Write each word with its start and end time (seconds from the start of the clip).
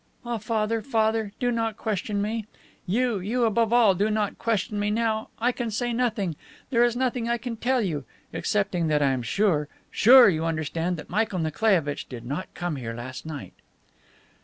"Ah, 0.25 0.39
Father, 0.39 0.81
Father, 0.81 1.31
do 1.39 1.51
not 1.51 1.77
question 1.77 2.23
me! 2.23 2.47
You, 2.87 3.19
you 3.19 3.45
above 3.45 3.71
all, 3.71 3.93
do 3.93 4.09
not 4.09 4.39
question 4.39 4.79
me 4.79 4.89
now. 4.89 5.29
I 5.37 5.51
can 5.51 5.69
say 5.69 5.93
nothing! 5.93 6.35
There 6.71 6.83
is 6.83 6.95
nothing 6.95 7.29
I 7.29 7.37
can 7.37 7.55
tell 7.55 7.83
you. 7.83 8.03
Excepting 8.33 8.87
that 8.87 9.03
I 9.03 9.11
am 9.11 9.21
sure 9.21 9.67
sure, 9.91 10.27
you 10.27 10.43
understand 10.43 10.97
that 10.97 11.11
Michael 11.11 11.37
Nikolaievitch 11.37 12.09
did 12.09 12.25
not 12.25 12.51
come 12.55 12.77
here 12.77 12.95
last 12.95 13.27
night." 13.27 13.53